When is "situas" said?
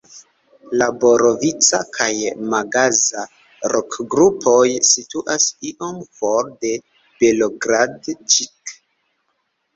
4.93-5.47